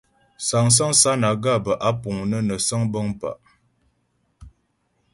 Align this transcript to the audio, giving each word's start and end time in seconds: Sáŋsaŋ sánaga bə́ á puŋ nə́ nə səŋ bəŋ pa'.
Sáŋsaŋ 0.47 0.91
sánaga 1.01 1.53
bə́ 1.65 1.75
á 1.87 1.89
puŋ 2.01 2.17
nə́ 2.29 2.41
nə 2.47 2.55
səŋ 2.67 2.81
bəŋ 2.91 3.07
pa'. 3.19 3.39